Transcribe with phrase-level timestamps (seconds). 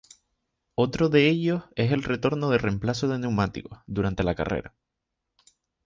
[0.73, 4.73] Otro de ellos es el retorno de reemplazo de neumáticos durante la carrera.